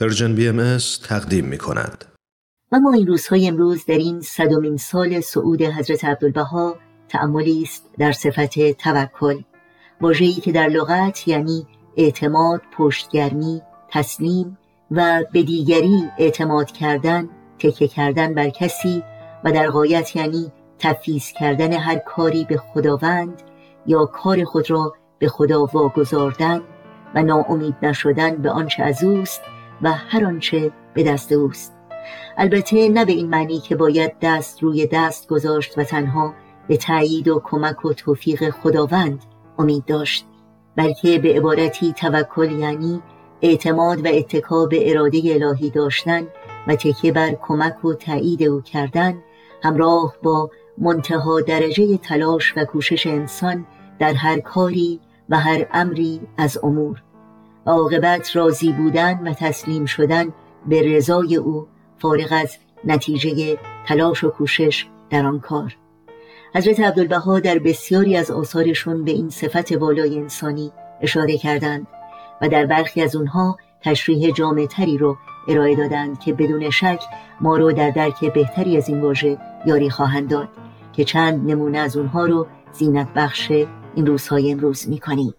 [0.00, 0.78] Persian BM
[1.08, 2.04] تقدیم می کند.
[2.72, 6.76] و ما این روزهای امروز در این صدومین سال صعود حضرت عبدالبها
[7.08, 9.42] تأملی است در صفت توکل
[10.00, 11.66] واژه‌ای که در لغت یعنی
[11.96, 14.58] اعتماد پشتگرمی تسلیم
[14.90, 17.28] و به دیگری اعتماد کردن
[17.58, 19.02] تکیه کردن بر کسی
[19.44, 23.42] و در غایت یعنی تفویض کردن هر کاری به خداوند
[23.86, 26.60] یا کار خود را به خدا واگذاردن
[27.14, 29.40] و ناامید نشدن به آنچه از اوست
[29.82, 31.74] و هر آنچه به دست اوست.
[32.36, 36.34] البته نه به این معنی که باید دست روی دست گذاشت و تنها
[36.68, 39.24] به تایید و کمک و توفیق خداوند
[39.58, 40.26] امید داشت
[40.76, 43.02] بلکه به عبارتی توکل یعنی
[43.42, 46.26] اعتماد و اتکا به اراده الهی داشتن
[46.66, 49.18] و تکیه بر کمک و تایید او کردن
[49.62, 53.66] همراه با منتها درجه تلاش و کوشش انسان
[53.98, 57.02] در هر کاری و هر امری از امور.
[57.66, 60.32] عاقبت راضی بودن و تسلیم شدن
[60.66, 61.66] به رضای او
[61.98, 65.76] فارغ از نتیجه تلاش و کوشش در آن کار.
[66.54, 71.86] حضرت عبدالبها در بسیاری از آثارشون به این صفت والای انسانی اشاره کردند
[72.42, 74.32] و در برخی از اونها تشریح
[74.66, 75.16] تری رو
[75.48, 77.00] ارائه دادند که بدون شک
[77.40, 80.48] ما رو در درک بهتری از این واژه یاری خواهند داد
[80.92, 83.52] که چند نمونه از اونها رو زینت بخش
[83.94, 85.34] این روزهای امروز می‌کنیم.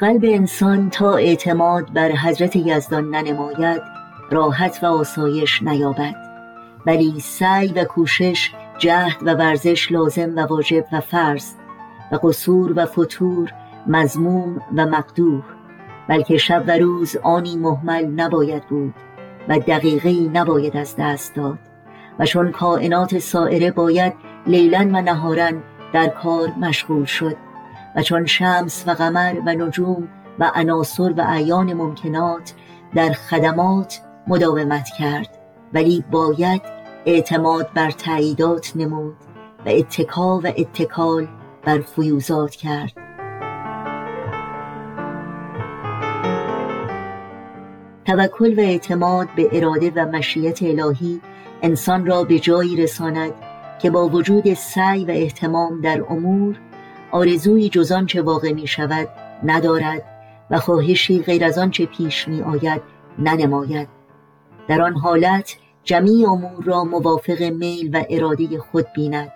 [0.00, 3.82] قلب انسان تا اعتماد بر حضرت یزدان ننماید
[4.30, 6.14] راحت و آسایش نیابد.
[6.86, 11.52] ولی سعی و کوشش جهد و ورزش لازم و واجب و فرض
[12.12, 13.52] و قصور و فتور
[13.86, 15.42] مزموم و مقدوح
[16.08, 18.94] بلکه شب و روز آنی محمل نباید بود
[19.48, 21.58] و دقیقی نباید از دست داد.
[22.18, 24.12] و چون کائنات سائره باید
[24.46, 27.47] لیلن و نهارن در کار مشغول شد.
[27.98, 32.54] و چون شمس و قمر و نجوم و عناصر و اعیان ممکنات
[32.94, 35.38] در خدمات مداومت کرد
[35.74, 36.62] ولی باید
[37.06, 39.16] اعتماد بر تعییدات نمود
[39.66, 41.28] و اتکا و اتکال
[41.64, 42.92] بر فیوزات کرد.
[48.04, 51.20] توکل و اعتماد به اراده و مشیت الهی
[51.62, 53.32] انسان را به جایی رساند
[53.78, 56.58] که با وجود سعی و احتمام در امور
[57.10, 59.08] آرزوی جز آنچه واقع می شود
[59.44, 60.02] ندارد
[60.50, 62.82] و خواهشی غیر از آنچه پیش می آید
[63.18, 63.88] ننماید.
[64.68, 69.32] در آن حالت جمیع امور را موافق میل و اراده خود بیند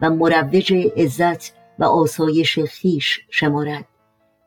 [0.00, 3.84] و مروج عزت و آسایش خیش شمارد.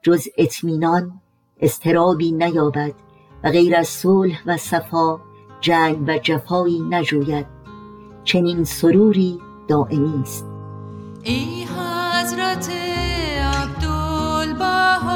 [0.02, 1.22] جز اطمینان
[1.62, 2.94] استرابی نیابد
[3.44, 5.20] و غیر از صلح و صفا
[5.62, 7.46] جنگ و جفایی نجوید.
[8.24, 10.46] چنین سروری دائمی است.
[12.24, 12.70] حضرت
[13.44, 15.13] دستم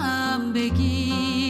[0.00, 1.49] من بگی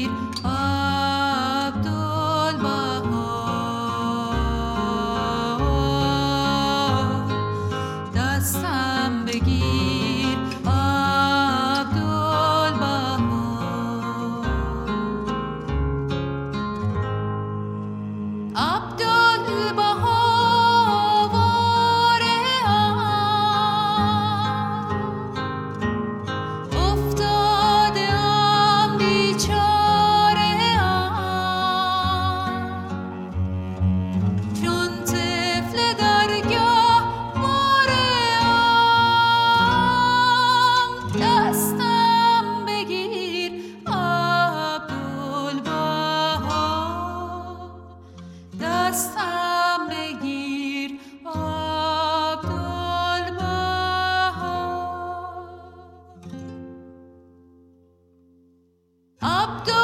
[59.50, 59.79] Doctor.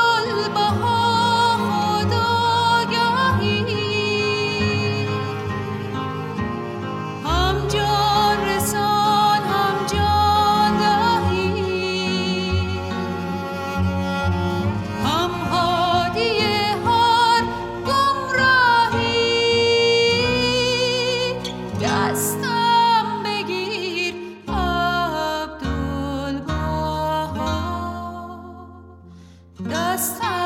[29.59, 30.46] The sun.